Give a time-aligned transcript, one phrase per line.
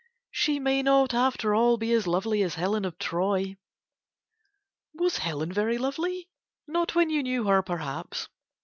[0.31, 3.55] She may not after all be as lovely as Helen of Troy.
[4.95, 6.27] Was Helen very lovely?
[6.65, 8.27] Not when you knew her, perhaps.